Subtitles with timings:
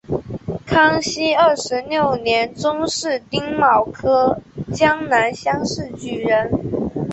[0.65, 4.41] 康熙二十六年中式丁卯科
[4.73, 6.49] 江南乡试举人。